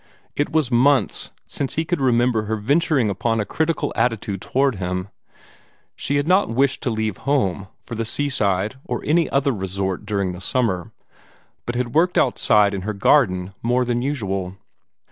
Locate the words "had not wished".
6.15-6.81